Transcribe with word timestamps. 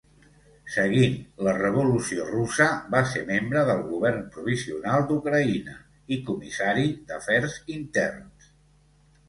Seguint 0.75 1.17
la 1.47 1.51
Revolució 1.57 2.25
Russa, 2.29 2.67
va 2.95 3.03
ser 3.11 3.21
membre 3.29 3.63
del 3.69 3.85
Govern 3.91 4.25
Provisional 4.39 5.07
d'Ucraïna 5.13 5.79
i 6.17 6.21
Comissari 6.33 6.91
d'Afers 7.13 7.63
Interns. 7.79 8.53